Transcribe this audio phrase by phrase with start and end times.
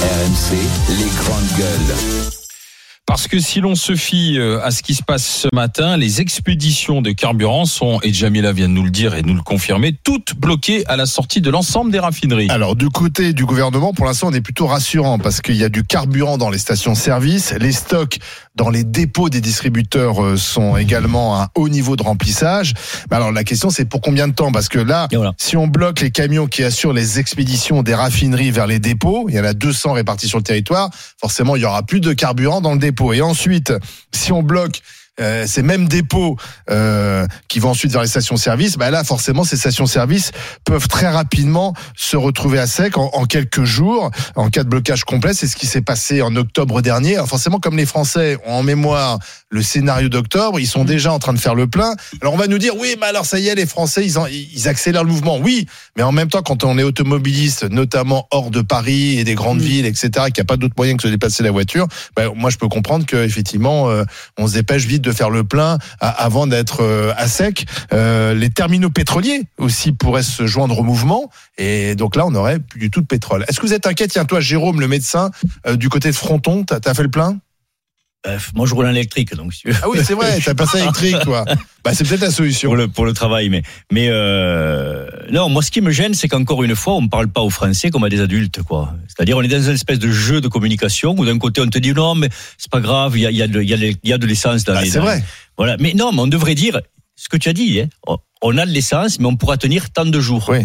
[0.00, 0.56] RMC,
[0.98, 1.96] les grandes gueules.
[3.04, 6.20] Parce que si l'on se fie euh, à ce qui se passe ce matin, les
[6.20, 9.92] expéditions de carburant sont, et Jamila vient de nous le dire et nous le confirmer,
[10.04, 12.48] toutes bloquées à la sortie de l'ensemble des raffineries.
[12.48, 15.68] Alors du côté du gouvernement, pour l'instant, on est plutôt rassurant parce qu'il y a
[15.68, 18.20] du carburant dans les stations-service, les stocks
[18.56, 22.74] dans les dépôts des distributeurs euh, sont également à un haut niveau de remplissage.
[23.10, 24.52] Mais alors la question, c'est pour combien de temps?
[24.52, 25.32] Parce que là, voilà.
[25.38, 29.36] si on bloque les camions qui assurent les expéditions des raffineries vers les dépôts, il
[29.36, 32.60] y en a 200 répartis sur le territoire, forcément, il y aura plus de carburant
[32.60, 33.12] dans le dépôt.
[33.12, 33.72] Et ensuite,
[34.12, 34.82] si on bloque
[35.20, 36.36] euh, ces mêmes dépôts
[36.70, 40.32] euh, qui vont ensuite vers les stations-service, bah là forcément ces stations-service
[40.64, 45.04] peuvent très rapidement se retrouver à sec en, en, quelques jours en cas de blocage
[45.04, 45.34] complet.
[45.34, 47.14] C'est ce qui s'est passé en octobre dernier.
[47.16, 49.18] Alors forcément, comme les Français ont en mémoire
[49.50, 51.94] le scénario d'octobre, ils sont déjà en train de faire le plein.
[52.22, 54.26] Alors on va nous dire oui, mais alors ça y est, les Français ils, en,
[54.26, 55.38] ils accélèrent le mouvement.
[55.38, 55.66] Oui,
[55.96, 59.60] mais en même temps, quand on est automobiliste, notamment hors de Paris et des grandes
[59.60, 59.64] mmh.
[59.64, 62.24] villes, etc., qu'il n'y a pas d'autre moyen que de se déplacer la voiture, bah,
[62.34, 64.04] moi je peux comprendre qu'effectivement euh,
[64.38, 67.66] on se dépêche vite de faire le plein avant d'être euh, à sec.
[67.92, 72.58] Euh, les terminaux pétroliers aussi pourraient se joindre au mouvement et donc là on n'aurait
[72.58, 73.44] plus du tout de pétrole.
[73.48, 74.08] Est-ce que vous êtes inquiet?
[74.08, 75.30] Tiens toi Jérôme, le médecin
[75.66, 77.38] euh, du côté de Fronton, t'as as fait le plein?
[78.22, 79.54] Bref, moi je roule en électrique donc.
[79.82, 81.44] Ah oui c'est vrai, t'as passé électrique toi.
[81.82, 85.62] Bah c'est peut-être la solution pour le pour le travail, mais mais euh, non, moi
[85.62, 88.04] ce qui me gêne c'est qu'encore une fois on ne parle pas aux Français comme
[88.04, 88.94] à des adultes quoi.
[89.08, 91.78] C'est-à-dire on est dans une espèce de jeu de communication où d'un côté on te
[91.78, 93.70] dit non mais c'est pas grave, il y a il y a de il
[94.04, 94.90] y a de l'essence dans bah, les.
[94.90, 95.24] C'est vrai.
[95.56, 96.80] Voilà, mais non, mais on devrait dire
[97.16, 97.80] ce que tu as dit.
[97.80, 98.16] Hein.
[98.42, 100.46] On a de l'essence, mais on pourra tenir tant de jours.
[100.48, 100.60] Oui.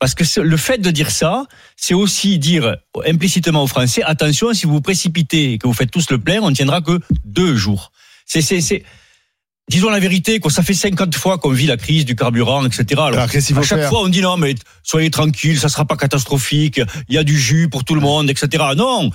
[0.00, 1.44] Parce que le fait de dire ça,
[1.76, 5.90] c'est aussi dire implicitement aux Français attention, si vous vous précipitez et que vous faites
[5.90, 7.92] tous le plein, on ne tiendra que deux jours.
[8.24, 8.82] C'est c'est c'est
[9.70, 10.50] disons la vérité, quoi.
[10.50, 12.84] Ça fait 50 fois qu'on vit la crise du carburant, etc.
[12.92, 16.80] Alors, Alors à chaque fois, on dit non, mais soyez tranquille, ça sera pas catastrophique.
[17.08, 18.64] Il y a du jus pour tout le monde, etc.
[18.76, 19.10] Non.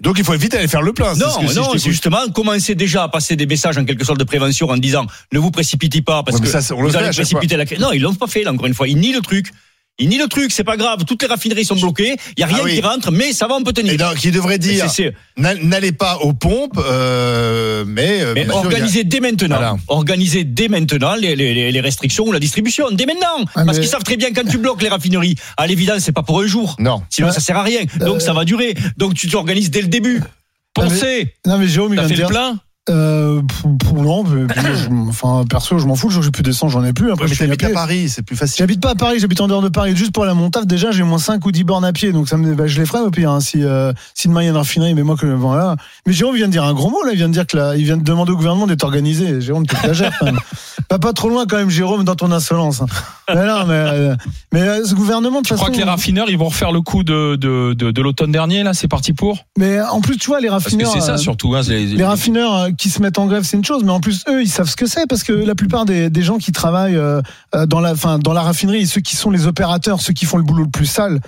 [0.00, 1.14] Donc il faut éviter d'aller faire le plein.
[1.14, 4.18] Non, ce que, non, si justement commencer déjà à passer des messages en quelque sorte
[4.18, 7.56] de prévention en disant ne vous précipitez pas parce ouais, que ça, vous allez précipiter
[7.56, 7.80] la crise.
[7.80, 8.88] Non, ils l'ont pas fait là encore une fois.
[8.88, 9.50] Ils nient le truc.
[9.98, 11.04] Il nie le truc, c'est pas grave.
[11.04, 12.16] Toutes les raffineries sont bloquées.
[12.36, 12.74] Il y a rien ah oui.
[12.76, 13.92] qui rentre, mais ça va, on peut tenir.
[13.92, 14.86] Et donc, il devrait dire
[15.36, 19.04] n'allez pas aux pompes, euh, mais, mais bien organisez a...
[19.04, 19.56] dès maintenant.
[19.56, 19.76] Voilà.
[19.88, 22.90] Organisez dès maintenant les, les, les, restrictions ou la distribution.
[22.92, 23.44] Dès maintenant.
[23.54, 23.80] Ah, Parce mais...
[23.80, 25.36] qu'ils savent très bien quand tu bloques les raffineries.
[25.58, 26.76] À l'évidence, c'est pas pour un jour.
[26.78, 27.02] Non.
[27.10, 27.34] Sinon, ouais.
[27.34, 27.80] ça sert à rien.
[27.96, 28.20] Donc, euh...
[28.20, 28.74] ça va durer.
[28.96, 30.22] Donc, tu t'organises dès le début.
[30.72, 31.34] Pensez.
[31.46, 32.28] Non, mais Jérôme, il vient de dire...
[32.28, 32.58] plein
[32.90, 33.42] euh,
[33.78, 36.08] pour, non, je, enfin perso, je m'en fous.
[36.08, 37.12] Que j'ai plus d'essence, j'en ai plus.
[37.12, 38.56] Après, ouais, mais je à Paris, c'est plus facile.
[38.58, 39.96] J'habite pas à Paris, j'habite en dehors de Paris.
[39.96, 42.36] Juste pour la montave, déjà, j'ai moins 5 ou 10 bornes à pied, donc ça
[42.36, 43.30] me, bah, je les ferai au pire.
[43.30, 45.76] Hein, si, euh, si demain il y a une raffinerie, mais moi que voilà.
[46.06, 47.12] Mais Jérôme vient de dire un gros mot là.
[47.12, 49.40] Il vient de dire que là, il vient de demander au gouvernement d'être organisé.
[49.40, 50.40] Jérôme, tu exagères quand même.
[50.88, 52.82] pas, pas trop loin quand même, Jérôme, dans ton insolence.
[52.82, 52.86] Hein.
[53.28, 54.16] Mais non, mais, euh,
[54.52, 55.40] mais euh, ce gouvernement.
[55.40, 57.90] De tu façon, crois que les raffineurs, ils vont refaire le coup de de, de,
[57.90, 59.38] de l'automne dernier là C'est parti pour?
[59.56, 60.90] Mais en plus, tu vois, les raffineurs.
[60.92, 61.54] Parce que c'est ça surtout.
[61.54, 64.24] Hein, les, les raffineurs qui se mettent en grève, c'est une chose, mais en plus
[64.26, 66.96] eux, ils savent ce que c'est parce que la plupart des, des gens qui travaillent
[66.96, 67.20] euh,
[67.66, 70.44] dans la, fin, dans la raffinerie, ceux qui sont les opérateurs, ceux qui font le
[70.44, 71.20] boulot le plus sale.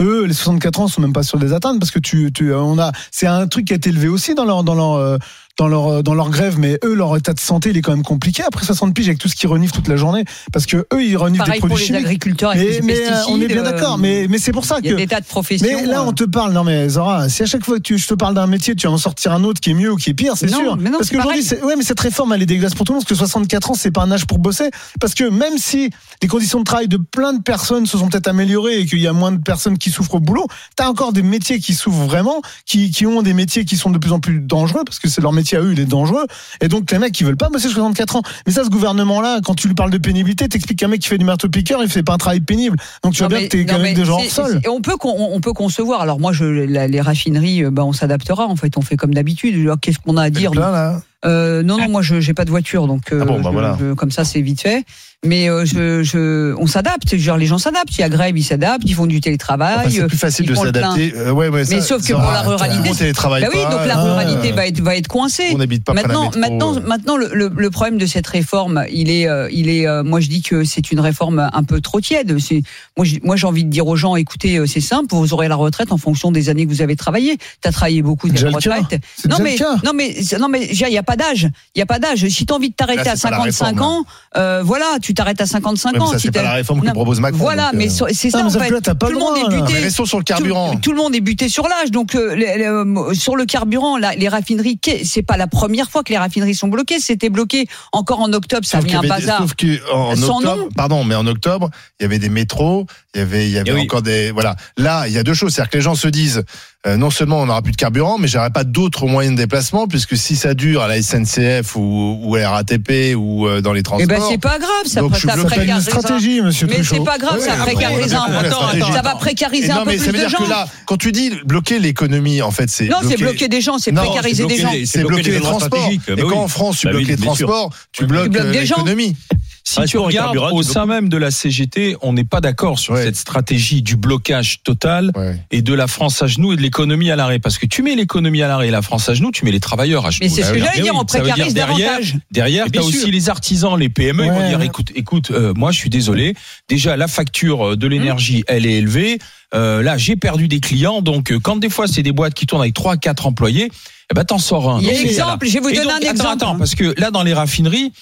[0.00, 2.54] Eux, les 64 ans sont même pas sûrs de les atteindre parce que tu, tu
[2.54, 5.18] on a, c'est un truc qui a été élevé aussi dans leur, dans leur, euh,
[5.58, 8.02] dans leur, dans leur grève, mais eux, leur état de santé, il est quand même
[8.02, 11.02] compliqué après 60 piges avec tout ce qu'ils reniflent toute la journée, parce que eux,
[11.02, 12.04] ils reniflent Pareil des produits pour les chimiques.
[12.04, 14.78] agriculteurs mais, avec mais les pesticides, on est bien d'accord, mais, mais c'est pour ça
[14.80, 14.96] il y a que.
[14.96, 15.66] des tas de professions.
[15.68, 17.98] Mais là, euh, on te parle, non mais Zora, si à chaque fois que tu,
[17.98, 19.96] je te parle d'un métier, tu vas en sortir un autre qui est mieux ou
[19.96, 20.76] qui est pire, c'est sûr.
[20.76, 23.04] mais non, parce qu'aujourd'hui, ouais, mais cette réforme, elle est dégueulasse pour tout le monde,
[23.04, 24.70] parce que 64 ans, c'est pas un âge pour bosser.
[25.00, 25.90] Parce que même si
[26.22, 29.06] les conditions de travail de plein de personnes se sont peut-être améliorées et qu'il y
[29.06, 30.46] a moins de personnes qui souffrent au boulot,
[30.76, 33.98] t'as encore des métiers qui souffrent vraiment, qui, qui ont des métiers qui sont de
[33.98, 36.26] plus en plus dangereux, parce que c'est leur métier à eux, il est dangereux.
[36.60, 38.22] Et donc, les mecs qui veulent pas bosser 64 ans.
[38.46, 41.18] Mais ça, ce gouvernement-là, quand tu lui parles de pénibilité, t'expliques qu'un mec qui fait
[41.18, 42.76] du marteau-piqueur, il fait pas un travail pénible.
[43.02, 44.60] Donc tu vois bien que t'es quand même gens hors sol.
[44.62, 46.00] c'est- On peut, con- on peut concevoir.
[46.00, 48.46] Alors moi, je, la- les raffineries, euh, bah, on s'adaptera.
[48.46, 49.70] En fait, on fait comme d'habitude.
[49.80, 51.02] Qu'est-ce qu'on a à dire Plein, là.
[51.26, 53.52] Euh, Non, non, moi, je j'ai pas de voiture, donc euh, Ah bon, bah je-
[53.52, 53.76] voilà.
[53.78, 54.84] je- comme ça, c'est vite fait.
[55.26, 57.14] Mais euh, je, je, on s'adapte.
[57.14, 57.94] Genre, les gens s'adaptent.
[57.98, 58.84] Il y a grève, ils s'adaptent.
[58.86, 59.76] Ils font du télétravail.
[59.86, 61.12] Enfin, c'est plus facile de s'adapter.
[61.14, 63.86] Euh, ouais, ouais, Mais ça- sauf que pour la ruralité, monde télétravaille Bah oui, donc
[63.86, 65.50] la euh, ruralité va être va être coincée.
[65.52, 68.82] On n'habite pas près Maintenant, métro, maintenant, maintenant, le, le, le problème de cette réforme,
[68.90, 69.86] il est, euh, il est.
[69.86, 72.38] euh, moi, je dis que c'est une réforme un peu trop tiède.
[72.38, 72.62] C'est,
[72.96, 75.56] moi, j'ai- moi, j'ai envie de dire aux gens, écoutez, c'est simple, vous aurez la
[75.56, 77.36] retraite en fonction des années que vous avez travaillé.
[77.36, 79.02] Tu as travaillé beaucoup, t'as la retraite.
[79.28, 81.46] Non mais, non mais, non mais, il y a pas d'âge.
[81.74, 82.26] Il y a pas d'âge.
[82.28, 84.04] Si tu as envie de t'arrêter à c'est pas la 55 réforme, ans,
[84.38, 86.06] euh, voilà, tu t'arrêtes à 55 Ouais, mais ans.
[86.12, 87.38] ça, Si c'est pas la réforme que propose Macron.
[87.38, 88.70] Voilà, donc, mais euh, c'est ça Non, mais en fait.
[88.70, 89.90] là, pas Tout le monde droit, est buté.
[89.90, 90.76] Sur le Tout- carburant.
[90.76, 91.90] Tout, le monde est buté sur l'âge.
[91.90, 95.90] Donc euh, les- les, euh, sur le carburant, là, les raffineries, c'est pas la première
[95.90, 97.00] fois que les raffineries sont bloquées.
[97.00, 98.66] C'était bloqué encore en octobre.
[98.66, 99.38] Ça a Sauf mis un bazar.
[99.38, 103.46] sauf qu'en octobre, pardon, mais en octobre, il y avait des métros, il y avait,
[103.48, 104.56] il y avait Eh encore des, voilà.
[104.76, 106.44] Là, il y a deux choses, c'est-à-dire que les gens se disent,
[106.86, 109.86] euh, non seulement on n'aura plus de carburant, mais j'aurai pas d'autres moyens de déplacement,
[109.86, 113.74] puisque si ça dure à la SNCF ou, ou à la RATP ou euh, dans
[113.74, 114.08] les Eh transports.
[114.08, 117.18] ben c'est pas grave, ça, Donc, ça bloque Ça une stratégie, monsieur Mais c'est pas
[117.18, 118.48] grave, Ouais, ça précarise un peu.
[118.94, 120.44] Ça va précariser un non, peu mais ça plus veut de dire gens.
[120.44, 123.76] que là, quand tu dis bloquer l'économie, en fait, c'est Non, c'est bloquer- des gens,
[123.78, 124.70] c'est précariser des gens.
[124.86, 125.78] c'est bloquer les transports.
[125.78, 126.02] stratégiques.
[126.08, 129.16] Et Bah quand en France tu Bah bloques les transports, tu bloques euh, l'économie.
[129.62, 132.94] Si Ah, tu regardes au sein même de la CGT, on n'est pas d'accord sur
[132.94, 133.04] Ouais.
[133.04, 135.38] cette stratégie du blocage total Ouais.
[135.50, 137.38] et de la France à genoux et de l'économie à l'arrêt.
[137.38, 139.60] Parce que tu mets l'économie à l'arrêt et la France à genoux, tu mets les
[139.60, 140.20] travailleurs à genoux.
[140.24, 140.66] Mais c'est ce Bah que oui.
[140.72, 142.16] j'allais dire, on précarise derrière- davantage.
[142.32, 145.52] Derrière, Et tu as aussi les artisans, les PME, ils vont dire écoute, écoute, euh,
[145.54, 146.34] moi je suis désolé.
[146.68, 147.92] Déjà, la facture de Hum.
[147.92, 149.18] l'énergie, elle est élevée.
[149.54, 151.02] Euh, là, j'ai perdu des clients.
[151.02, 153.70] Donc, euh, quand des fois c'est des boîtes qui tournent avec trois, quatre employés,
[154.10, 154.80] eh ben t'en sors un.
[154.80, 156.32] Il y a exemple, je vais vous donner donc, un attends, exemple.
[156.34, 157.92] Attends, parce que là, dans les raffineries,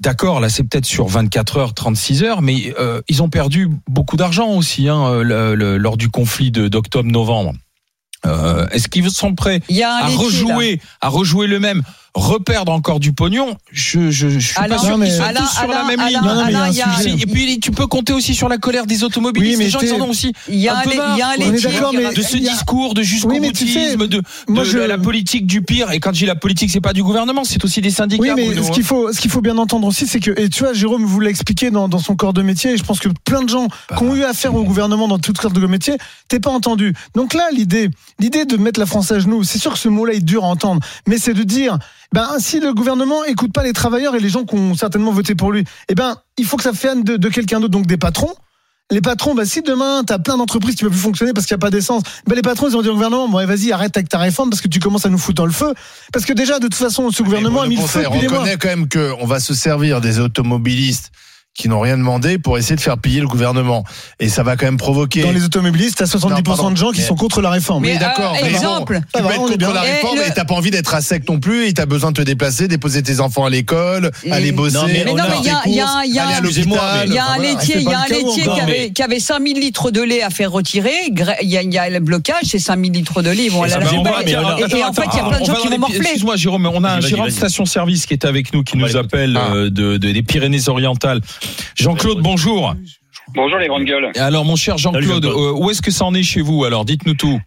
[0.00, 4.16] d'accord, là, c'est peut-être sur 24 heures, 36 heures, mais euh, ils ont perdu beaucoup
[4.16, 7.52] d'argent aussi hein, le- le- lors du conflit de- d'octobre-novembre.
[8.26, 9.60] Euh, Est-ce qu'ils sont prêts
[9.98, 10.16] à là.
[10.16, 11.82] rejouer, à rejouer le même,
[12.18, 15.66] reperdre encore du pognon Je, je, je suis Alain, pas sûr qu'ils Alain, tous sur
[15.68, 16.16] la même ligne.
[16.16, 17.10] Alain, Non, non, mais il y a Alain, un il y a- sujet.
[17.22, 19.52] Et puis tu peux compter aussi sur la colère des automobilistes.
[19.52, 21.16] Oui, mais les gens ils en ont aussi Il y a un peu marre.
[21.38, 25.90] il de ce il discours de jusqu'au boutisme, de, de la politique du pire.
[25.92, 28.22] Et quand je dis la politique, c'est pas du gouvernement, c'est aussi des syndicats.
[28.22, 28.72] Oui, mais Bruno, ce hein.
[28.72, 31.20] qu'il faut, ce qu'il faut bien entendre aussi, c'est que, et tu vois, Jérôme vous
[31.20, 33.68] l'a expliqué dans, dans son corps de métier, et je pense que plein de gens
[33.96, 35.96] qui ont eu affaire au gouvernement dans toutes sortes de métiers,
[36.28, 36.94] t'es pas entendu.
[37.14, 40.14] Donc là, l'idée, l'idée de mettre la France à genoux, c'est sûr que ce mot-là
[40.14, 41.78] est dur à entendre, mais c'est de dire,
[42.14, 45.34] ben, si le gouvernement écoute pas les travailleurs et les gens qui ont certainement voté
[45.34, 47.98] pour lui, eh ben, il faut que ça vienne de, de quelqu'un d'autre, donc des
[47.98, 48.34] patrons.
[48.90, 51.60] Les patrons, bah, si demain t'as plein d'entreprises qui peuvent plus fonctionner parce qu'il n'y
[51.60, 54.08] a pas d'essence, bah, les patrons ils vont dire au gouvernement, bon, vas-y, arrête avec
[54.08, 55.74] ta réforme parce que tu commences à nous foutre dans le feu.
[56.10, 58.68] Parce que déjà, de toute façon, ce gouvernement a mis le feu on reconnaît quand
[58.68, 61.12] même qu'on va se servir des automobilistes
[61.58, 63.82] qui n'ont rien demandé pour essayer de faire piller le gouvernement.
[64.20, 65.22] Et ça va quand même provoquer.
[65.22, 66.70] Dans les automobilistes, t'as 70% Non, pardon.
[66.70, 67.82] de gens qui Mais- sont contre la réforme.
[67.82, 68.30] Mais, Oui, d'accord.
[68.32, 69.00] euh, mais bon, exemple.
[69.12, 69.72] tu peux être on est contre bien.
[69.72, 72.12] la réforme le- et t'as pas envie d'être à sec non plus et t'as besoin
[72.12, 74.76] de te déplacer, déposer tes enfants à l'école, Et- aller bosser.
[74.76, 76.34] Non, mais Mais non, mais il y a, il y a, il y a- aller
[76.34, 77.08] à Excusez-moi, l'hôpital.
[77.08, 77.42] Il y a un voilà.
[77.42, 79.02] laitier, c'est il y a pas un le cas, laitier encore, qui mais- avait, qui
[79.02, 80.92] avait 5000 litres de lait à faire retirer.
[81.42, 83.46] Il y a, y a le blocage, c'est 5000 litres de lait.
[83.46, 85.44] Ils vont aller à la Ah mais Et- en fait, il y a plein de
[85.44, 85.98] gens qui vont morfler.
[85.98, 89.36] Excuse-moi, Jérôme, on a un gérant de station-service qui est avec nous, qui nous appelle
[89.36, 89.54] Ah.
[89.54, 91.20] euh, de, de- des Pyrénées-Orientales.
[91.76, 92.74] Jean-Claude, bonjour.
[93.34, 94.10] Bonjour les grandes gueules.
[94.16, 97.14] Alors, mon cher Jean-Claude, euh, où est-ce que ça en est chez vous Alors, dites-nous
[97.14, 97.40] tout.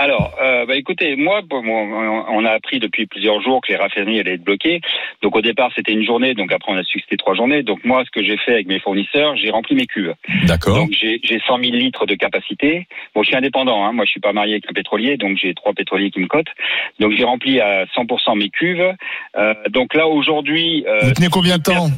[0.00, 4.20] Alors, euh, bah écoutez, moi, bon, on a appris depuis plusieurs jours que les raffineries
[4.20, 4.80] allaient être bloquées.
[5.22, 7.64] Donc au départ, c'était une journée, donc après on a su que c'était trois journées.
[7.64, 10.14] Donc moi, ce que j'ai fait avec mes fournisseurs, j'ai rempli mes cuves.
[10.44, 10.76] D'accord.
[10.76, 12.86] Donc j'ai j'ai 100 000 litres de capacité.
[13.12, 13.92] Bon, je suis indépendant, hein.
[13.92, 16.54] moi je suis pas marié avec un pétrolier, donc j'ai trois pétroliers qui me cotent.
[17.00, 18.94] Donc j'ai rempli à 100% mes cuves.
[19.36, 21.88] Euh, donc là aujourd'hui, euh, Vous tenez combien de temps?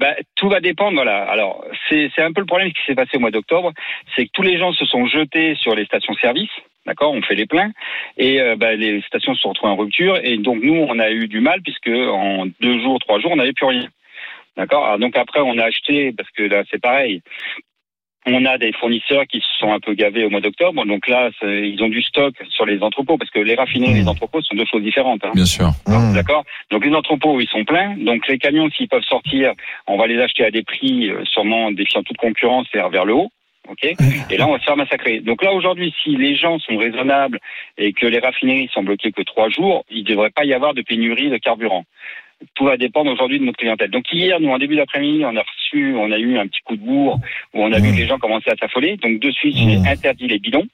[0.00, 1.24] Bah, tout va dépendre, voilà.
[1.24, 3.72] Alors, c'est un peu le problème qui s'est passé au mois d'octobre,
[4.16, 6.50] c'est que tous les gens se sont jetés sur les stations-service,
[6.86, 7.70] d'accord On fait les pleins,
[8.16, 11.10] et euh, bah, les stations se sont retrouvées en rupture, et donc nous, on a
[11.10, 13.88] eu du mal, puisque en deux jours, trois jours, on n'avait plus rien.
[14.56, 17.20] D'accord Donc après, on a acheté, parce que là, c'est pareil,
[18.26, 21.30] on a des fournisseurs qui se sont un peu gavés au mois d'octobre, donc là,
[21.40, 24.42] c'est- ils ont du stock sur les entrepôts, parce que les raffineries et les entrepôts
[24.42, 25.24] sont deux choses différentes.
[25.24, 25.30] hein.
[25.34, 25.70] Bien sûr.
[25.86, 26.14] Mmh.
[26.14, 26.44] D'accord?
[26.70, 27.96] Donc les entrepôts, ils sont pleins.
[27.96, 29.52] Donc les camions, s'ils peuvent sortir,
[29.86, 33.30] on va les acheter à des prix euh, sûrement défiant toute concurrence, vers le haut.
[33.68, 33.84] Ok?
[34.30, 35.20] Et là, on va se faire massacrer.
[35.20, 37.38] Donc là, aujourd'hui, si les gens sont raisonnables
[37.78, 40.74] et que les raffineries sont bloquées que trois jours, il ne devrait pas y avoir
[40.74, 41.84] de pénurie de carburant.
[42.54, 43.90] Tout va dépendre aujourd'hui de notre clientèle.
[43.90, 46.76] Donc hier, nous, en début d'après-midi, on a reçu, on a eu un petit coup
[46.76, 47.18] de bourre
[47.54, 47.94] où on a vu Mmh.
[47.94, 48.96] que les gens commençaient à s'affoler.
[48.96, 49.86] Donc de suite, j'ai Mmh.
[49.86, 50.66] interdit les bidons.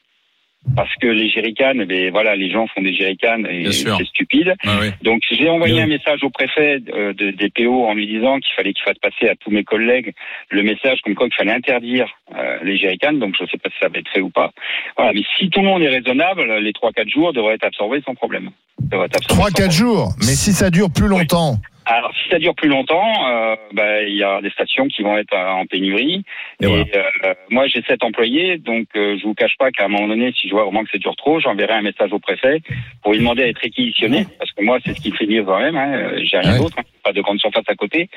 [0.75, 4.55] Parce que les jerrycans, bien, voilà, les gens font des jerrycans et c'est stupide.
[4.67, 4.89] Ah oui.
[5.03, 8.53] Donc j'ai envoyé un message au préfet euh, de- des PO en lui disant qu'il
[8.57, 10.13] fallait qu'il fasse passer à tous mes collègues
[10.51, 13.13] le message comme quoi qu'il fallait interdire euh, les jerrycans.
[13.19, 14.51] Donc je ne sais pas si ça va être fait ou pas.
[14.97, 18.15] Voilà, mais si tout le monde est raisonnable, les 3-4 jours devraient être absorbés sans
[18.15, 18.51] problème.
[18.81, 19.71] Devraient être absorbés sans 3-4 problème.
[19.71, 20.09] jours.
[20.19, 21.57] Mais si ça dure plus longtemps.
[21.89, 25.17] Alors si ça dure plus longtemps, euh, bah, il y a des stations qui vont
[25.17, 26.25] être euh, en pénurie.
[26.61, 26.85] Et Et, voilà.
[27.25, 30.33] euh, moi j'ai sept employés, donc euh, je vous cache pas qu'à un moment donné,
[30.33, 32.61] si je vois vraiment que ça dure trop, j'enverrai un message au préfet
[33.03, 35.61] pour lui demander d'être réquisitionné, parce que moi c'est ce qui me fait vivre quand
[35.61, 35.77] même.
[35.77, 36.59] Hein, euh, j'ai rien Ouais.
[36.59, 38.09] d'autre, hein, pas de grande surface à côté,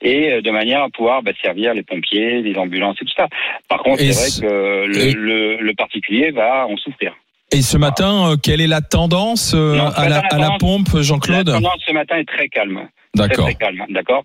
[0.00, 3.28] et euh, de manière à pouvoir bah, servir les pompiers, les ambulances et tout ça.
[3.68, 7.14] Par contre, c'est ce- vrai que le, le, le particulier va en souffrir.
[7.50, 10.38] Et ce matin, euh, quelle est la tendance euh, Non, à, la, matin, la à
[10.38, 12.88] la tendance- pompe, La Jean-Claude tendance ce matin est très calme.
[13.14, 13.48] D'accord.
[13.88, 14.22] d'accord.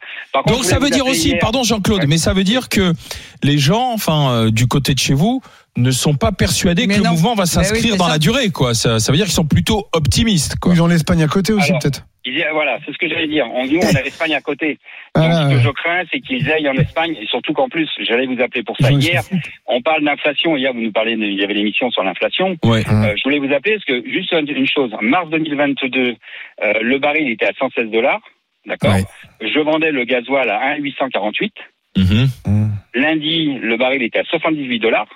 [0.48, 2.06] Donc ça veut dire aussi, hier- pardon Jean-Claude, Ouais.
[2.08, 2.94] mais ça veut dire que
[3.42, 5.42] les gens, enfin euh, du côté de chez vous,
[5.76, 8.12] ne sont pas persuadés Mais que le mouvement va oui, s'inscrire dans ça.
[8.12, 8.74] la durée, quoi.
[8.74, 10.74] Ça, ça veut dire qu'ils sont plutôt optimistes, quoi.
[10.74, 12.06] Ils ont l'Espagne à côté aussi, peut-être.
[12.54, 13.46] Voilà, c'est ce que j'allais dire.
[13.54, 14.78] On, nous, on a l'Espagne à côté.
[15.16, 17.90] Donc, Ah, ce que je crains, c'est qu'ils aillent en Espagne, et surtout qu'en plus,
[18.08, 19.24] j'allais vous appeler pour ça hier.
[19.66, 20.56] On parle d'inflation.
[20.56, 22.56] Hier, vous nous parlez, de- il y avait l'émission sur l'inflation.
[22.64, 22.84] Ouais.
[22.88, 23.04] Hum.
[23.04, 24.92] Euh, je voulais vous appeler parce que juste une chose.
[24.94, 26.16] En mars 2022,
[26.64, 28.22] euh, le baril était à 116 dollars.
[28.66, 28.94] D'accord?
[28.94, 29.04] Ouais.
[29.42, 31.54] Je vendais le gasoil à 1,848.
[31.98, 32.28] Mhm.
[32.46, 32.72] Hum.
[32.96, 35.08] Lundi, le baril était à 78 dollars.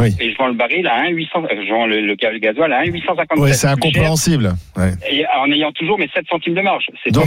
[0.00, 0.14] Oui.
[0.20, 1.30] Et je vends le baril à 1,800.
[1.44, 3.38] euh, Je vends le, le, le gasoil à 1,857.
[3.38, 4.54] Ouais, c'est incompréhensible.
[4.76, 4.92] Ouais.
[5.10, 6.86] Et en ayant toujours mes 7 centimes de marge.
[7.04, 7.26] C'est Donc.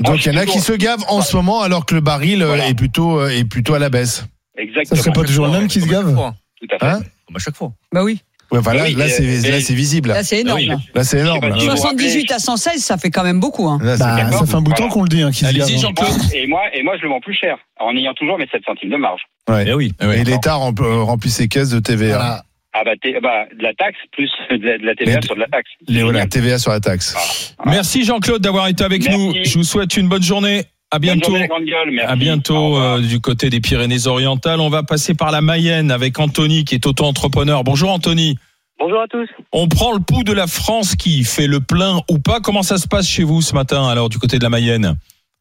[0.00, 2.42] Donc il y en a qui se gavent en ce moment alors que le baril
[2.42, 2.68] euh, Voilà.
[2.68, 4.26] est plutôt euh, est plutôt à la baisse.
[4.56, 5.00] Ça Exactement.
[5.02, 6.14] serait pas toujours le même qui se gave
[6.60, 6.86] Tout à fait.
[6.86, 7.72] Hein Comme à chaque fois.
[7.92, 8.20] Bah oui.
[8.52, 10.10] Ouais, Oui, là c'est mais- là c'est visible.
[10.10, 10.58] Là, c'est énorme.
[10.58, 10.76] Ah oui, là.
[10.94, 11.40] Là c'est énorme.
[11.42, 11.72] Je sais là.
[11.72, 13.66] pas si- 78 à 116, ça fait quand même beaucoup.
[13.68, 13.78] Hein.
[13.82, 15.78] Là, Bah, ça fait un bout de temps qu'on le dit, hein, Allez-y, hein.
[15.80, 16.10] Jean-Claude.
[16.34, 18.90] Et moi, et moi, je le vends plus cher, en ayant toujours mes 7 centimes
[18.90, 19.22] de marge.
[19.48, 19.64] Ouais.
[19.68, 19.92] Eh oui.
[20.00, 22.16] Et l'État rempl- euh, remplit ses caisses de TVA.
[22.16, 22.42] Voilà.
[22.78, 22.90] Ah bah,
[23.22, 25.70] bah, de la taxe plus de la, de la TVA Mais- sur de la taxe.
[25.88, 26.28] Les, voilà, Génial.
[26.28, 27.54] TVA sur la taxe.
[27.64, 29.18] Merci Jean-Claude d'avoir été avec Merci.
[29.18, 29.34] nous.
[29.44, 30.64] Je vous souhaite une bonne journée.
[30.90, 31.30] À Bonne bientôt.
[31.30, 32.12] journée, la grande gueule, merci.
[32.12, 34.60] À bientôt euh, du côté des Pyrénées-Orientales.
[34.60, 37.64] On va passer par la Mayenne avec Anthony qui est auto-entrepreneur.
[37.64, 38.36] Bonjour Anthony.
[38.78, 39.26] Bonjour à tous.
[39.52, 42.40] On prend le pouls de la France qui fait le plein ou pas.
[42.40, 44.96] Comment ça se passe chez vous ce matin alors du côté de la Mayenne?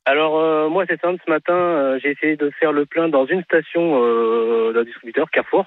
[0.05, 3.25] Alors euh, moi c'est simple, ce matin euh, j'ai essayé de faire le plein dans
[3.25, 5.65] une station euh, d'un distributeur, Carrefour.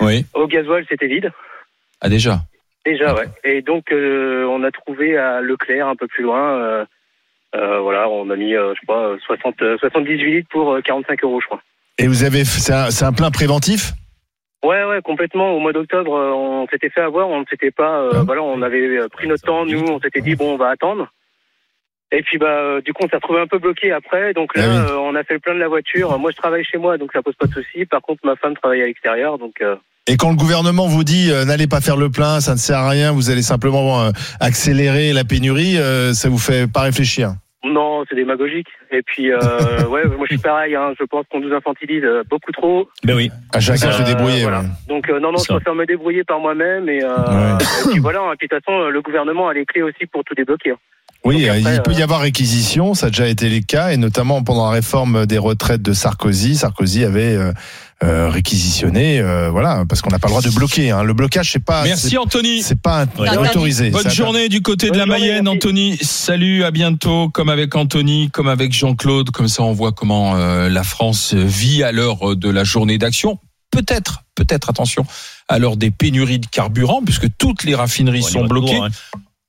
[0.00, 0.24] Oui.
[0.34, 1.32] Au gasoil c'était vide,
[2.00, 2.38] Ah déjà.
[2.86, 3.26] déjà ouais.
[3.44, 6.86] Et donc euh, on a trouvé à Leclerc un peu plus loin,
[7.56, 11.24] euh, voilà, on a mis euh, je crois 60, euh, 78 litres pour euh, 45
[11.24, 11.60] euros je crois.
[11.98, 13.92] Et vous avez c'est un, c'est un plein préventif?
[14.64, 15.52] Ouais ouais complètement.
[15.56, 19.08] Au mois d'octobre on s'était fait avoir, on ne s'était pas, euh, voilà, on avait
[19.10, 21.08] pris notre temps, nous on s'était dit bon on va attendre.
[22.12, 24.64] Et puis bah euh, du coup on s'est retrouvé un peu bloqué après, donc là
[24.66, 24.92] Ah oui.
[24.92, 26.18] euh, on a fait le plein de la voiture.
[26.18, 27.86] Moi je travaille chez moi donc ça pose pas de souci.
[27.86, 29.76] Par contre ma femme travaille à l'extérieur donc euh,
[30.08, 32.78] Et quand le gouvernement vous dit euh, n'allez pas faire le plein, ça ne sert
[32.78, 37.30] à rien, vous allez simplement euh, accélérer la pénurie, euh, ça vous fait pas réfléchir?
[37.62, 38.66] Non c'est démagogique.
[38.90, 39.38] Et puis euh,
[39.88, 42.88] ouais moi je suis pareil, hein, je pense qu'on nous infantilise beaucoup trop.
[43.04, 43.30] Ben oui.
[43.52, 44.42] À chacun Euh, se débrouiller.
[44.42, 44.60] voilà.
[44.60, 44.66] ouais.
[44.88, 47.62] Donc euh, non non je préfère me débrouiller par moi-même et, euh, Ouais.
[47.62, 48.20] et puis voilà.
[48.32, 50.72] Et puis de toute façon le gouvernement a les clés aussi pour tout débloquer.
[51.24, 53.92] Oui, euh, après, il peut y euh, avoir réquisition, ça a déjà été le cas,
[53.92, 56.56] et notamment pendant la réforme des retraites de Sarkozy.
[56.56, 57.36] Sarkozy avait
[58.02, 60.90] euh, réquisitionné, euh, voilà, parce qu'on n'a pas le droit de bloquer.
[60.90, 61.02] Hein.
[61.02, 62.62] Le blocage, c'est pas, Merci Anthony.
[62.62, 63.04] c'est pas
[63.38, 63.90] autorisé.
[63.90, 65.56] Bonne journée du côté de Bonne la journée, Mayenne, merci.
[65.58, 65.98] Anthony.
[66.00, 67.28] Salut, à bientôt.
[67.28, 69.30] Comme avec Anthony, comme avec Jean-Claude.
[69.30, 73.38] Comme ça, on voit comment euh, la France vit à l'heure de la journée d'action.
[73.70, 75.04] Peut-être, peut-être, attention,
[75.48, 78.76] à l'heure des pénuries de carburant, puisque toutes les raffineries sont bloquées.
[78.76, 78.88] hein.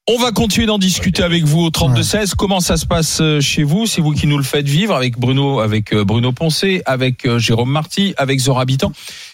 [0.08, 2.34] On va continuer d'en discuter avec vous au 32-16.
[2.36, 3.86] Comment ça se passe euh, chez vous?
[3.86, 7.38] C'est vous qui nous le faites vivre avec Bruno, avec euh, Bruno Poncé, avec euh,
[7.38, 8.91] Jérôme Marty, avec Zora Habitant.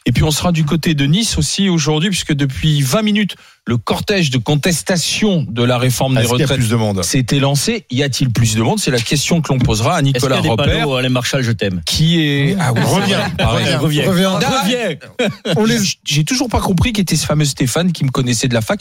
[0.08, 3.36] Et puis on sera du côté de Nice aussi aujourd'hui, puisque depuis 20 minutes,
[3.66, 6.62] le cortège de contestation de la réforme des retraites
[7.04, 7.86] s'était lancé.
[7.92, 8.80] Y a-t il plus de monde?
[8.80, 11.10] C'est la question que l'on posera à Est-ce qu'il y Nicolas a des panneaux, Alain
[11.10, 13.78] Marchal, je t'aime qui est ah oui, Reviens, reviens.
[13.80, 14.08] Reviens.
[14.10, 14.30] Reviens.
[14.30, 14.96] Reviens.
[15.58, 18.54] On les- J'ai toujours pas compris qui était ce fameux Stéphane qui me connaissait de
[18.54, 18.80] la fac,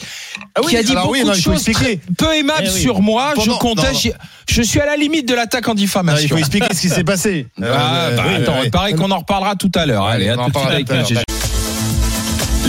[0.55, 2.79] Ah oui, qui a dit beaucoup oui, non, de choses très- peu aimables Eh oui.
[2.81, 3.33] sur moi.
[3.35, 4.05] je Pendant- conteste.
[4.05, 4.11] non,
[4.49, 6.29] Je suis à la limite de l'attaque en Non, il diffamation.
[6.29, 7.47] faut expliquer ce qui s'est passé.
[7.61, 10.05] Ah, Euh, bah, euh, attends, il paraît qu'on en reparlera tout à l'heure.
[10.05, 10.87] Allez, à tout de suite avec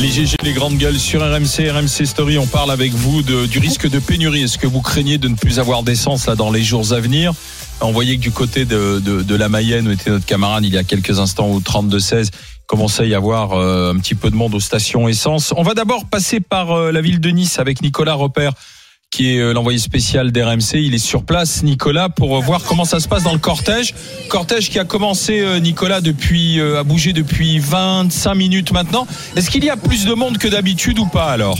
[0.01, 0.09] les.
[0.09, 0.37] GG.
[0.43, 4.43] Les grandes gueules sur RMC, RMC Story, on parle avec vous du risque de pénurie.
[4.43, 7.35] Est-ce que vous craignez de ne plus avoir d'essence là dans les jours à venir?
[7.81, 10.85] On voyait que du côté de, la Mayenne, où était notre camarade il y a
[10.85, 12.31] quelques instants au 32-16, il
[12.67, 15.53] commençait à y avoir euh, un petit peu de monde aux stations essence.
[15.57, 18.53] On va d'abord passer par euh, la ville de Nice avec Nicolas Repère
[19.11, 20.75] qui est euh, l'envoyé spécial d'RMC.
[20.75, 23.95] Il est sur place, Nicolas, pour euh, voir comment ça se passe dans le cortège.
[24.29, 29.07] Cortège qui a commencé, euh, Nicolas, depuis à bouger depuis 25 minutes maintenant.
[29.37, 31.59] Est-ce qu'il y a plus de monde que d'habitude ou pas alors?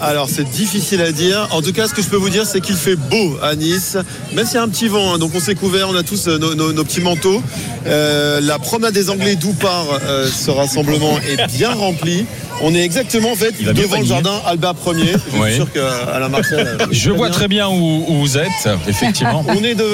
[0.00, 1.46] Alors c'est difficile à dire.
[1.52, 3.96] En tout cas, ce que je peux vous dire, c'est qu'il fait beau à Nice,
[4.34, 5.14] même s'il y a un petit vent.
[5.14, 5.18] hein.
[5.18, 7.40] donc on s'est couvert, on a tous nos, nos- nos petits manteaux.
[7.86, 12.26] Euh, la promenade des Anglais d'où part euh, ce rassemblement est bien remplie.
[12.62, 15.16] On est exactement en fait Il va bien devant le jardin Albert 1er.
[15.34, 16.60] Je suis sûr qu'Alain Marcel.
[16.80, 19.44] euh, Je vois très bien où, où vous êtes, effectivement.
[19.48, 19.84] On est de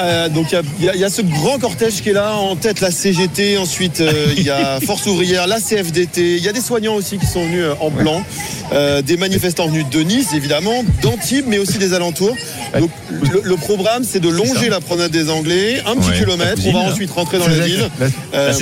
[0.00, 2.80] euh, donc il y a- y, y ce grand cortège qui est là en tête
[2.80, 6.60] la CGT ensuite euh, il y a Force ouvrière la CFDT il y a des
[6.60, 8.22] soignants aussi qui sont venus euh, en blanc
[8.72, 12.36] euh, des manifestants venus de Nice évidemment d'Antibes mais aussi des alentours
[12.78, 16.60] Donc le, le programme, c'est de longer la promenade des Anglais, un petit Ouais, kilomètre.
[16.66, 17.88] On va ensuite rentrer dans la ville.
[18.34, 18.52] Euh.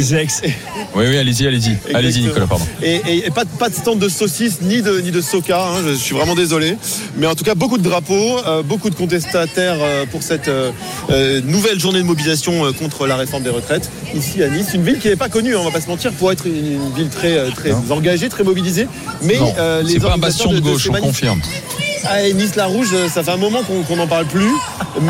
[0.95, 1.77] Oui, oui, allez-y, allez-y.
[1.93, 2.21] Allez-y.
[2.23, 2.65] Nicolas, pardon.
[2.83, 5.61] Et, et- et pas, de- pas de stand de saucisses ni de, ni de soca,
[5.61, 6.77] hein, je, suis vraiment désolé.
[7.17, 10.71] Mais en tout cas, beaucoup de drapeaux, euh, beaucoup de contestataires euh, pour cette euh,
[11.45, 13.91] nouvelle journée de mobilisation contre la réforme des retraites.
[14.15, 16.13] Ici à Nice, une ville qui n'est pas connue, hein, on va pas se mentir,
[16.13, 18.89] pour être une, une ville très, très engagée, très mobilisée.
[19.23, 19.39] Mais
[19.83, 21.41] les C'est pas un bastion de gauche, on confirme.
[22.09, 24.51] Ah, et Nice la Rouge, euh, ça fait un moment qu'on n'en parle plus,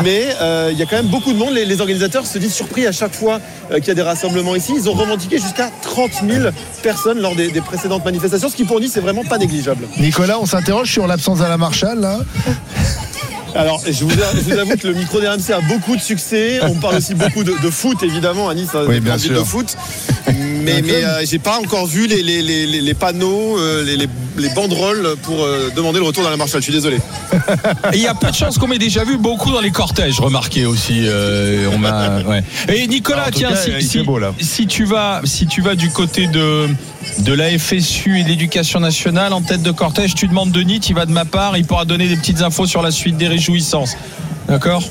[0.03, 1.53] mais euh, il y a quand même beaucoup de monde.
[1.53, 3.39] Les, les organisateurs se disent surpris à chaque fois
[3.71, 4.73] euh, qu'il y a des rassemblements ici.
[4.75, 6.49] Ils ont revendiqué jusqu'à 30 000
[6.83, 9.87] personnes lors des, des précédentes manifestations, ce qui pour Nice c'est vraiment pas négligeable.
[9.99, 12.19] Nicolas, on s'interroge sur l'absence d'Alain Marshall, là.
[13.55, 16.59] Alors, je vous, je vous avoue que le micro des RMC a beaucoup de succès.
[16.61, 19.39] On parle aussi beaucoup de, de foot, évidemment, à Nice, hein, Oui, bien sûr.
[19.39, 19.75] de foot.
[20.67, 23.95] Mais, mais euh, j'ai pas encore vu les, les, les, les- les panneaux, euh, les,
[23.97, 24.07] les,
[24.37, 26.61] les banderoles pour euh, demander le retour d'Alain Marshall.
[26.61, 26.97] Je suis désolé.
[27.93, 30.65] Il y a peu de chances qu'on m'ait déjà vu beaucoup dans les cortèges, remarquez
[30.65, 31.01] aussi.
[31.05, 31.81] euh, on
[32.29, 32.43] ouais.
[32.73, 34.33] Et Nicolas, tiens, cas, si, beau, là.
[34.39, 36.67] si tu vas, si tu vas du côté de
[37.19, 40.95] de la FSU et de l'Éducation nationale en tête de cortège, tu demandes Denis, il
[40.95, 43.95] va de ma part, il pourra donner des petites infos sur la suite des réjouissances.
[44.49, 44.83] D'accord?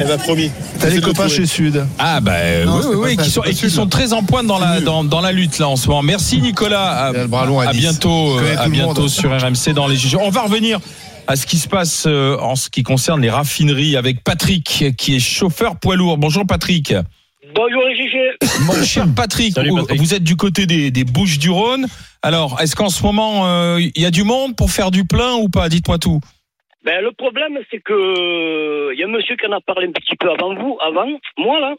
[0.00, 0.50] Elle m'a promis.
[0.80, 1.86] T'as les copains chez Sud.
[1.98, 3.68] Ah bah euh, Non, oui, oui, pas oui, ça, qui sont, et qui Sud.
[3.70, 6.02] sont très en pointe dans la dans, dans la lutte là en ce moment.
[6.02, 6.88] Merci Nicolas.
[6.88, 7.80] À, à à Nice.
[7.80, 9.08] bientôt, euh, à bientôt monde.
[9.10, 10.16] sur RMC dans les juges.
[10.16, 10.80] On va revenir
[11.26, 15.16] à ce qui se passe euh, en ce qui concerne les raffineries avec Patrick qui
[15.16, 16.16] est chauffeur poids lourd.
[16.16, 16.94] Bonjour Patrick.
[17.54, 18.64] Bonjour les GG.
[18.64, 20.00] Mon cher Patrick, Salut, vous- Patrick.
[20.00, 21.86] vous êtes du côté des, des Bouches du Rhône.
[22.22, 25.34] Alors, est-ce qu'en ce moment euh, il y a du monde pour faire du plein
[25.34, 25.68] ou pas?
[25.68, 26.20] Dites-moi tout.
[26.82, 29.92] Ben, le problème, c'est que il y a un monsieur qui en a parlé un
[29.92, 31.74] petit peu avant vous, avant moi là.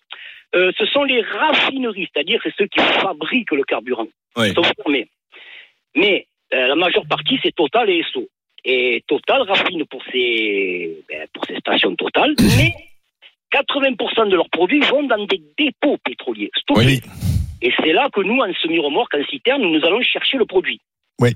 [0.53, 4.07] Euh, ce sont les raffineries, c'est-à-dire c'est ceux qui fabriquent le carburant.
[4.35, 4.53] Oui.
[4.53, 5.07] Sont fermés.
[5.95, 8.27] Mais euh, la majeure partie, c'est Total et Esso.
[8.65, 12.73] Et Total raffine pour ses, ben, pour ses stations Total, mais
[13.53, 16.85] 80% de leurs produits vont dans des dépôts pétroliers stockés.
[16.85, 17.01] Oui.
[17.61, 20.81] Et c'est là que nous, en semi-remorque, en citerne, nous allons chercher le produit.
[21.19, 21.29] Oui.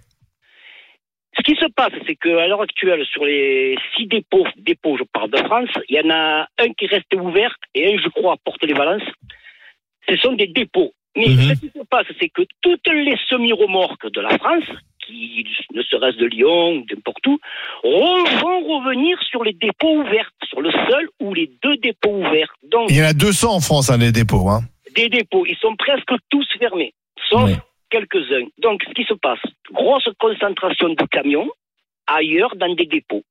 [1.38, 5.32] Ce qui se passe, c'est qu'à l'heure actuelle, sur les six dépôts, dépôts, je parle
[5.32, 8.38] de France, il y en a un qui reste ouvert et un, je crois, à
[8.44, 9.04] Porte-les-Valences.
[10.08, 10.94] Ce sont des dépôts.
[11.18, 11.56] Mais Mhm.
[11.56, 14.64] ce qui se passe, c'est que toutes les semi-remorques de la France,
[15.06, 17.38] qui ne serait-ce de Lyon ou n'importe où,
[17.84, 22.54] vont revenir sur les dépôts ouverts, sur le seul ou les deux dépôts ouverts.
[22.64, 24.48] Donc, Il y en a 200 en France, hein, les dépôts.
[24.50, 24.62] Hein.
[24.96, 26.94] des dépôts, ils sont presque tous fermés,
[27.30, 27.56] sauf Oui.
[27.90, 28.48] Quelques-uns.
[28.60, 29.40] Donc, ce qui se passe,
[29.72, 31.50] grosse concentration de camions
[32.08, 33.24] ailleurs dans des dépôts.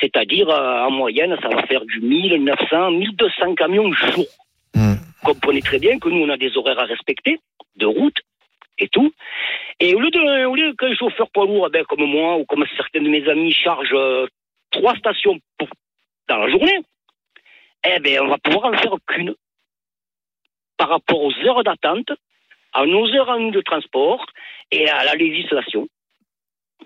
[0.00, 4.26] C'est-à-dire, euh, en moyenne, ça va faire du 1900, 1200 camions jour.
[4.74, 4.96] Hmm.
[5.24, 7.38] Comprenez très bien que nous, on a des horaires à respecter,
[7.76, 8.18] de route
[8.78, 9.12] et tout.
[9.80, 12.44] Et au lieu, de, au lieu qu'un chauffeur poids lourd, eh ben, comme moi ou
[12.44, 14.26] comme certains de mes amis, charge euh,
[14.70, 15.68] trois stations pour-
[16.28, 16.80] dans la journée,
[17.86, 19.34] eh ben, on va pouvoir en faire qu'une
[20.76, 22.10] par rapport aux heures d'attente,
[22.76, 24.24] à nos heures en de transport
[24.70, 25.86] et à la législation.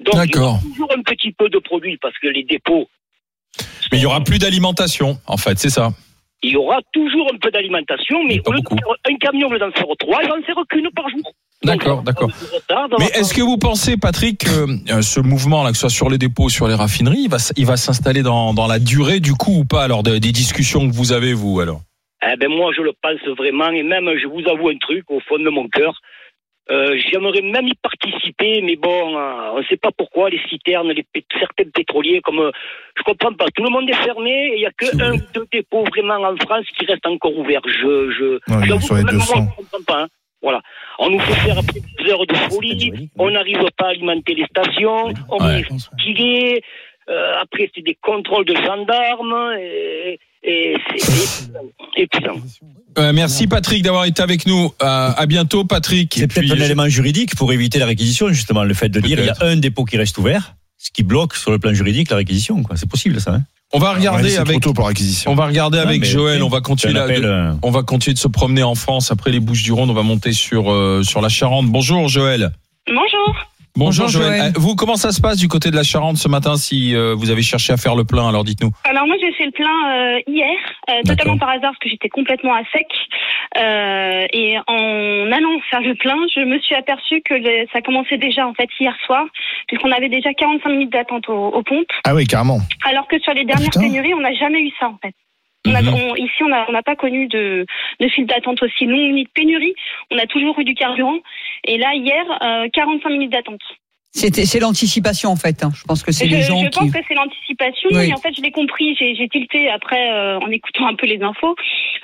[0.01, 2.89] Donc, il y aura toujours un petit peu de produits parce que les dépôts,
[3.93, 5.91] Mais il y aura plus d'alimentation, en fait, c'est ça.
[6.43, 8.77] il y aura toujours un peu d'alimentation, mais Mais pas au lieu de beaucoup.
[8.77, 11.33] faire un camion lieu d'en faire trois, il va en faire qu'une par jour.
[11.63, 12.31] D'accord, va d'accord.
[12.71, 15.91] va Mais est-ce que vous pensez, Patrick, que euh, ce mouvement, là, que ce soit
[15.91, 19.21] sur les dépôts, sur les raffineries, il va, il va s'installer dans, dans la durée
[19.21, 19.83] du coup ou pas?
[19.85, 21.83] Alors de- des discussions que vous avez vous alors
[22.27, 25.21] Eh ben moi, je le pense vraiment, et même, je vous avoue un truc au
[25.21, 25.99] fond de mon cœur.
[26.71, 30.93] Euh, J'aimerais même y participer, mais bon, euh, on ne sait pas pourquoi les citernes,
[30.93, 31.05] les
[31.39, 32.51] certains pétroliers, comme euh,
[32.97, 33.47] je comprends pas.
[33.55, 35.17] Tout le monde est fermé, et il y a que un vrai.
[35.17, 37.63] ou deux dépôts vraiment en France qui restent encore ouverts.
[37.67, 39.35] Je, je, Ouais, j'avoue que les même 200.
[39.43, 40.03] moi, je comprends pas.
[40.03, 40.09] hein.
[40.43, 40.63] Voilà.
[40.99, 44.47] On nous fait faire après des heures de folie, on n'arrive pas à alimenter les
[44.47, 45.61] stations, on Ouais.
[45.61, 46.63] est fatigué.
[47.09, 51.51] euh, après, c'est des contrôles de gendarmes, et, et c'est
[51.97, 52.41] épuisant.
[52.99, 54.73] Euh, Merci Patrick d'avoir été avec nous.
[54.83, 56.15] Euh, à bientôt Patrick.
[56.17, 59.27] C'est peut-être un élément juridique pour éviter la réquisition, justement, le fait de dire il
[59.27, 62.17] y a un dépôt qui reste ouvert, ce qui bloque sur le plan juridique la
[62.17, 62.63] réquisition.
[62.63, 62.77] quoi.
[62.77, 63.35] C'est possible ça.
[63.35, 64.91] Hein on va regarder c'est avec, trop tôt pour
[65.27, 66.43] on va regarder Non, avec Joël.
[66.43, 69.31] On va continuer là, appel, euh, on va continuer de se promener en France après
[69.31, 69.91] les Bouches du Rhône.
[69.91, 71.67] On va monter sur euh, sur la Charente.
[71.67, 72.53] Bonjour Joël.
[73.77, 74.09] Bonjour.
[74.09, 74.37] Joël.
[74.39, 74.53] Joël.
[74.57, 77.31] Vous comment ça se passe du côté de la Charente ce matin si euh, vous
[77.31, 78.71] avez cherché à faire le plein Alors dites-nous.
[78.85, 79.67] Alors moi j'ai fait le plein
[80.17, 80.57] euh, hier,
[80.91, 82.87] euh, totalement par hasard parce que j'étais complètement à sec.
[83.57, 88.19] Euh, et en allant faire le plein, je me suis aperçue que le- ça commençait
[88.19, 89.25] déjà en fait hier soir,
[89.67, 92.59] puisqu'on avait déjà 45 minutes d'attente aux, aux pompes, Ah oui, carrément.
[92.85, 93.81] alors que sur les dernières putain.
[93.81, 95.15] pénuries, on n'a jamais eu ça en fait.
[95.67, 95.95] On a- Mhm.
[95.95, 97.67] on- ici, on n'a on pas connu de,
[98.01, 99.75] de file d'attente aussi longue ni de pénurie.
[100.11, 101.19] On a toujours eu du carburant.
[101.65, 103.61] Et là, hier, euh, 45 minutes d'attente.
[104.13, 105.63] C'était- C'est l'anticipation en fait.
[105.63, 105.71] hein.
[105.73, 106.79] Je pense que c'est je, les gens je qui.
[106.81, 108.09] pense que c'est l'anticipation Oui.
[108.09, 111.07] et en fait je l'ai compris, j'ai j'ai tilté après euh, en écoutant un peu
[111.07, 111.55] les infos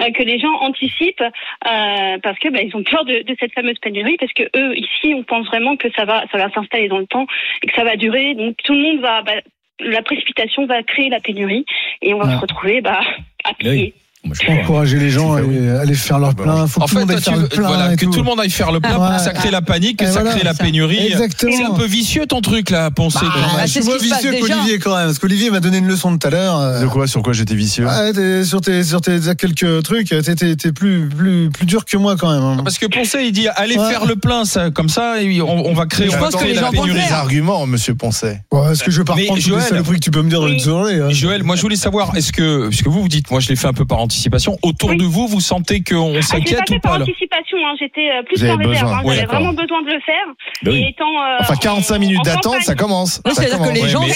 [0.00, 3.52] euh, que les gens anticipent euh, parce que bah, ils ont peur de, de cette
[3.54, 6.86] fameuse pénurie parce que eux ici on pense vraiment que ça va ça va s'installer
[6.86, 7.26] dans le temps
[7.64, 9.40] et que ça va durer donc tout le monde va bah,
[9.80, 11.64] la précipitation va créer la pénurie
[12.02, 13.00] et on va se retrouver bah,
[13.44, 13.94] à pied.
[14.28, 14.60] Ouais.
[14.62, 16.66] Encourager les gens à aller, aller faire leur plein.
[16.66, 17.66] Faut que En tout le fait, monde toi, aille tu veux- le plein.
[17.68, 19.18] voilà, que tout le monde aille faire le plein, Ouais.
[19.18, 20.64] ça crée la panique, Et ça voilà, crée la ça.
[20.64, 21.06] pénurie.
[21.06, 21.52] Exactement.
[21.56, 23.18] C'est un peu vicieux ton truc là, Poncé.
[23.22, 23.50] Bah, quand même.
[23.58, 26.16] Ah, je suis ce moins vicieux qu'Olivier quand même, parce qu'Olivier m'a donné une leçon
[26.16, 26.58] tout à l'heure.
[26.58, 27.86] euh, De quoi Sur quoi j'étais vicieux?
[28.14, 32.32] T'es- sur tes sur tes quelques trucs, t'es- plus plus plus dur que moi quand
[32.32, 32.42] même.
[32.42, 32.56] hein.
[32.64, 33.88] Parce que Poncé, il dit allez Ouais.
[33.90, 36.62] faire le plein, ça, comme ça, on, on va créer, Je pense que les la
[36.62, 36.92] gens vont le.
[36.94, 38.42] Les arguments, monsieur Poncet.
[38.70, 40.94] Est-ce que je vais pas Joël- saloperies que tu peux me dire dans une journée
[41.00, 41.10] hein?
[41.10, 43.68] Joël, moi je voulais savoir, est-ce que, puisque vous vous dites, moi je l'ai fait
[43.68, 44.96] un peu par anticipation, autour Oui.
[44.96, 47.74] de vous, vous sentez qu'on Ah, s'inquiète pas ou fait par pas là anticipation, hein,
[47.78, 48.90] j'étais euh, plus en réserve.
[48.92, 50.26] hein, Ouais, J'avais vraiment besoin de le faire.
[50.64, 50.76] Oui.
[50.84, 53.20] Et étant, euh, Enfin, 45 en- minutes en d'attente, ça commence.
[53.26, 53.74] C'est-à-dire que commence.
[53.74, 54.14] les Ouais, gens mais Mais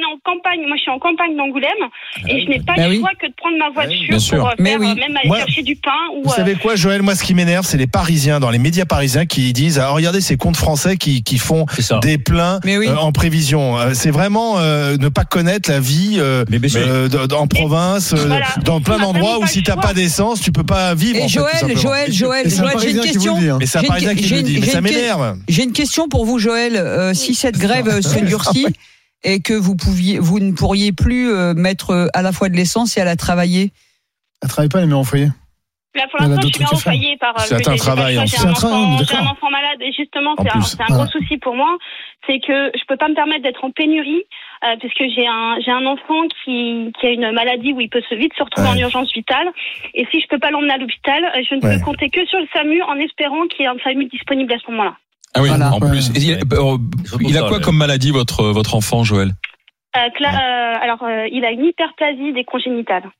[0.00, 1.70] on est en campagne, moi je suis en campagne d'Angoulême
[2.28, 3.00] et je n'ai pas Bah le oui.
[3.00, 4.38] choix que de prendre ma voiture bien sûr.
[4.38, 4.86] pour euh, Mais faire, oui.
[4.90, 7.02] euh, même aller Moi- chercher du pain ou Vous euh, savez quoi, Joël?
[7.02, 10.20] Moi, ce qui m'énerve, c'est les Parisiens, dans les médias parisiens, qui disent ah, regardez
[10.20, 11.66] ces comptes français qui, qui font
[12.02, 12.88] des pleins oui.
[12.88, 13.78] euh, en prévision.
[13.78, 16.44] Euh, C'est vraiment euh, ne pas connaître la vie euh,
[16.76, 18.46] euh, en province, euh, Voilà.
[18.64, 21.22] dans plein d'endroits où si t'as pas d'essence, tu peux pas vivre.
[21.22, 21.80] en Et fait, tout Joël, simplement.
[21.80, 23.36] Joël, Joël, Joël, j'ai une question.
[23.36, 23.56] hein.
[23.60, 25.36] Mais c'est un J'ai une- Parisien qui le dit, mais ça m'énerve.
[25.48, 26.76] J'ai une question pour vous, Joël.
[26.76, 28.66] Euh, si cette grève euh, se durcit
[29.22, 32.56] et que vous pouviez, vous ne pourriez plus euh, mettre euh, à la fois de
[32.56, 33.72] l'essence et à la travailler.
[34.42, 35.28] Elle travaille pas, elle met en foyer.
[35.96, 36.78] Là, pour l'instant, je suis à faire.
[36.92, 37.30] envoyée par.
[37.36, 38.20] euh, C'est le un travail, le.
[38.26, 39.26] J'ai un, C'est un travail, enfant- j'ai d'accord.
[39.26, 41.76] un enfant malade et justement, En c'est un, gros souci pour moi.
[42.28, 44.22] C'est que je peux pas me permettre d'être en pénurie
[44.64, 48.02] euh, puisque j'ai un j'ai un enfant qui qui a une maladie où il peut
[48.08, 48.74] se vite se retrouver Ouais.
[48.76, 49.48] en urgence vitale.
[49.94, 51.78] Et si je peux pas l'emmener à l'hôpital, je ne Ouais.
[51.78, 54.58] peux compter que sur le SAMU en espérant qu'il y ait un SAMU disponible à
[54.64, 54.94] ce moment-là.
[55.34, 55.72] Ah oui, Voilà.
[55.72, 56.10] en plus.
[56.16, 56.78] Il, euh,
[57.20, 59.32] il a ça, quoi comme maladie votre votre enfant, Joël?
[59.96, 63.10] Euh, cla- euh, alors, euh, il a une hyperplasie des congénitales,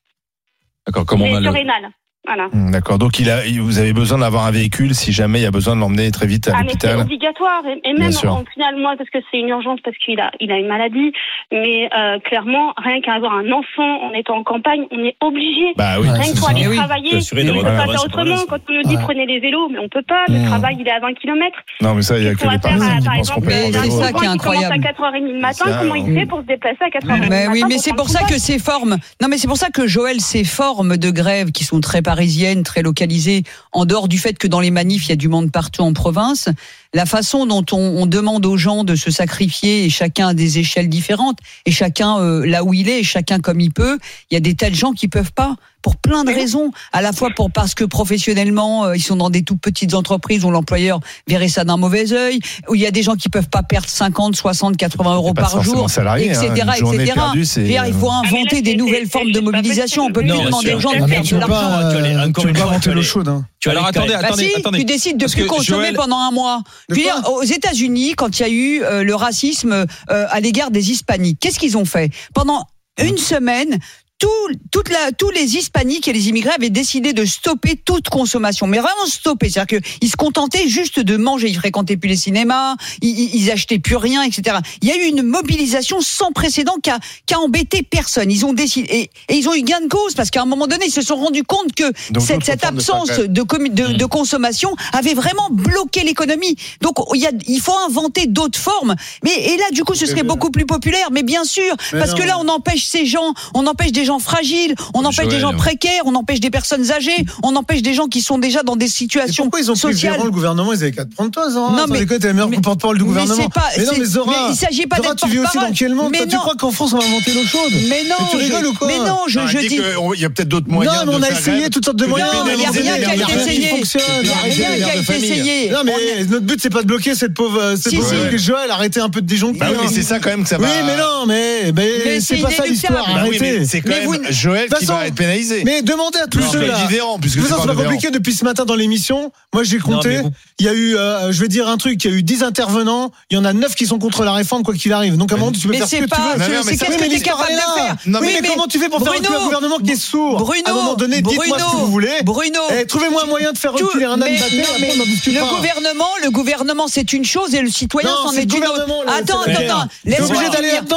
[0.86, 1.44] D'accord, comment on a le...
[1.46, 1.90] surrénales.
[2.26, 2.48] Voilà.
[2.52, 2.98] Hum, D'accord.
[2.98, 5.50] Donc il a, il- vous avez besoin d'avoir un véhicule si jamais il y a
[5.50, 7.00] besoin de l'emmener très vite à Ah mais c'est l'hôpital.
[7.00, 10.52] obligatoire et, même en final moi parce que c'est une urgence parce qu'il a il
[10.52, 11.12] a une maladie
[11.50, 15.72] mais euh, clairement rien qu'à avoir un enfant en étant en campagne on est obligé
[15.76, 16.08] Bah oui.
[16.10, 16.76] Rien que pour aller oui.
[16.76, 19.02] travailler on d'avoir peut pas faire autrement quand on nous dit Ouais.
[19.02, 20.46] prenez les vélos mais on peut pas le Mmh.
[20.46, 22.60] travail il est à 20 km Non mais ça il y a que les faire,
[22.60, 24.74] Parisiens euh, qui par pensent complètement un c'est ça qui est commence à incroyable.
[24.76, 27.66] 4h30 le matin comment il fait pour se déplacer à 4h30 Mais le oui, matin
[27.74, 30.44] mais c'est pour ça que ces formes, non, mais c'est pour ça que Joël, ces
[30.44, 34.58] formes de grève qui sont très parisiennes, très localisées, en dehors du fait que dans
[34.58, 36.48] les manifs, il y a du monde partout en province,
[36.92, 40.58] la façon dont on, on demande aux gens de se sacrifier et chacun à des
[40.58, 43.98] échelles différentes et chacun euh, là où il est et chacun comme il peut,
[44.30, 47.00] il y a des tas de gens qui peuvent pas pour plein de raisons, à
[47.00, 50.50] la fois pour parce que professionnellement euh, ils sont dans des toutes petites entreprises où
[50.50, 53.62] l'employeur verrait ça d'un mauvais œil, où il y a des gens qui peuvent pas
[53.62, 56.72] perdre 50, 60, 80 euros par jour, salarié, etc., hein.
[56.74, 57.12] Etc.
[57.14, 60.04] perdue, dire, il faut Ah, là, inventer des c'est- nouvelles formes de mobilisation.
[60.04, 60.32] On peut possible.
[60.34, 61.54] plus Non, demander aux gens de Ah, perdre de l'argent.
[61.54, 63.28] euh, encore une pas fois, les- chaude.
[63.28, 63.46] hein.
[63.60, 64.78] Tu Alors attendez, Bah attendez, si, attendez.
[64.78, 66.62] tu décides de Parce plus consommer Joël- pendant un mois.
[66.88, 69.72] Dire, aux États-Unis, quand il y a eu euh, le racisme
[70.10, 72.10] euh, à l'égard des Hispaniques, qu'est-ce qu'ils ont fait?
[72.34, 72.64] Pendant
[72.98, 73.78] une semaine,
[74.20, 74.28] tout,
[74.70, 78.78] toute la, tous les hispaniques et les immigrés avaient décidé de stopper toute consommation, mais
[78.78, 79.48] vraiment stopper.
[79.48, 81.48] C'est-à-dire qu'ils se contentaient juste de manger.
[81.48, 84.58] Ils fréquentaient plus les cinémas, ils, ils- achetaient plus rien, etc.
[84.82, 88.30] Il y a eu une mobilisation sans précédent qui a, qui a embêté personne.
[88.30, 90.66] Ils ont décidé et, et ils ont eu gain de cause parce qu'à un moment
[90.66, 94.04] donné, ils se sont rendus compte que Donc, cette, cette de absence de, de, de
[94.04, 96.56] consommation avait vraiment bloqué l'économie.
[96.82, 98.94] Donc il, y a, il faut inventer d'autres formes.
[99.24, 101.08] Mais et là, du coup, ce serait beaucoup plus populaire.
[101.10, 102.18] Mais bien sûr, Mais parce non.
[102.18, 105.52] que là, on empêche ces gens, on empêche des gens fragiles, on empêche des gens
[105.54, 108.88] précaires, on empêche des personnes âgées, on empêche des gens qui sont déjà dans des
[108.88, 110.12] situations pourquoi ils ont pris sociales.
[110.14, 111.70] Véran, le gouvernement Ils avaient qu'à te prendre toi, Zora.
[111.72, 113.48] Non, Non, mais- t'es la meilleure mais- porte-parole du gouvernement.
[113.48, 114.32] pas- mais non, mais Zora.
[114.48, 116.34] mais il s'agit pas Zora, d'être tu vis aussi dans quel monde Mais Toi, Tu
[116.36, 116.40] non.
[116.42, 118.74] crois qu'en France, on va inventer l'eau chaude Mais non, Mais tu rigoles je, ou
[118.74, 119.76] quoi mais non, je, Non, je dis.
[119.76, 119.82] que
[120.16, 121.04] Il y a peut-être d'autres Non, moyens.
[121.06, 122.30] mais on a essayé toutes sortes de moyens.
[122.34, 123.68] Non, il y a rien qui a été essayé.
[123.68, 124.02] fonctionne.
[124.22, 125.70] Il y a rien qui a été essayé.
[125.70, 128.38] Non, On mais notre but, c'est pas de bloquer cette pauvre, cette pauvre si.
[128.38, 128.70] Joël.
[128.70, 129.58] Arrêtez un peu de disjoncter.
[129.60, 130.66] Bah oui, mais c'est ça quand même que ça va.
[130.66, 133.04] Oui, mais non, mais, mais, Mais c'est pas ça l'histoire.
[133.06, 133.64] Bah Arrêtez.
[133.64, 135.62] c'est quand Mais même vous- Joël De qui va être pénalisé.
[135.64, 136.74] Mais demandez à tous Non, ceux mais là.
[136.82, 138.74] je dis Véran, puisque De toute c'est façon, pas c'est compliqué depuis ce matin dans
[138.74, 139.32] l'émission.
[139.52, 140.18] Moi, j'ai compté.
[140.18, 142.22] vous- Il y a eu, euh, je vais dire un truc, il y a eu
[142.22, 143.10] 10 intervenants.
[143.30, 145.16] Il y en a 9 qui sont contre la réforme, quoi qu'il arrive.
[145.16, 146.44] Donc, à un moment, tu peux Mais faire ce c'est que tu pas, veux.
[146.44, 147.96] C'est non, c'est mais ça- qu'est-ce que tu capable de faire.
[148.20, 150.62] Oui, mais, comment tu fais pour faire Bruno, reculer un gouvernement qui est sourd Bruno,
[150.66, 152.12] À un moment donné, dites-moi ce que Bruno, vous voulez.
[152.24, 156.86] Bruno, Eh, trouvez-moi un moyen de faire Tout- reculer un âne le gouvernement, le gouvernement,
[156.88, 158.86] c'est une chose et le citoyen c'en c'est est une autre.
[159.08, 160.50] Attends, c'est attends, Laisse-moi finir.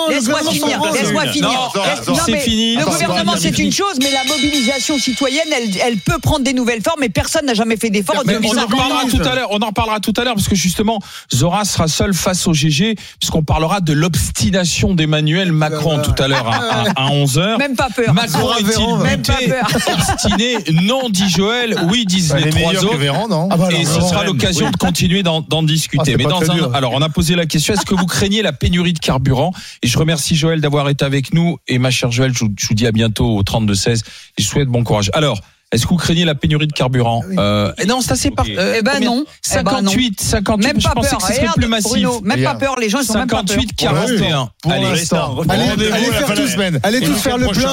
[0.09, 0.79] Laisse-moi finir.
[0.93, 2.77] Laisse-moi c'est fini.
[2.85, 6.81] Le gouvernement, c'est une chose, mais la mobilisation citoyenne, elle, elle peut prendre des nouvelles
[6.81, 8.83] formes, mais personne n'a jamais fait d'efforts Mais depuis on en 50 ans.
[8.83, 9.47] reparlera tout à l'heure.
[9.51, 10.99] On en reparlera tout à l'heure parce que justement,
[11.33, 16.47] Zora sera seul face au GG puisqu'on parlera de l'obstination d'Emmanuel Macron tout à l'heure
[16.47, 18.13] à, à, 11 h Même pas peur.
[18.13, 19.67] Macron est-il Véran, Même pas buté, peur.
[20.11, 21.75] obstiné Non, dit Joël.
[21.89, 22.97] Oui, disent Bah, les les trois autres.
[22.97, 24.71] Véran, non Ah bah alors, Et ce sera l'occasion oui.
[24.71, 26.03] de continuer d'en Ah, discuter.
[26.11, 28.53] c'est Mais dans un, alors, on a posé la question est-ce que vous craignez la
[28.53, 29.51] pénurie de carburant?
[29.81, 31.57] Et je remercie Joël d'avoir été avec nous.
[31.67, 34.03] Et ma chère Joël, je vous, vous dis à bientôt au 32 16.
[34.37, 35.09] Et je vous souhaite bon courage.
[35.13, 35.39] Alors.
[35.71, 38.45] Est-ce que vous craignez la pénurie de carburant euh, et Non, c'est assez par.
[38.47, 39.25] euh, Eh ben combien non.
[39.25, 39.89] Eh ben non.
[39.89, 40.67] 58, 58.
[40.67, 41.17] Même je pas pensais peur.
[41.17, 41.91] que ce serait Regarde, plus massif.
[41.93, 42.59] Bruno, même Regarde.
[42.59, 42.75] pas peur.
[42.79, 43.49] Les gens, ils sont même pas peur.
[43.49, 44.49] 58, 41.
[44.61, 44.85] Pour Allez.
[44.85, 46.79] Allez, allez la faire tous, semaine.
[46.83, 47.71] allez tous faire le plein.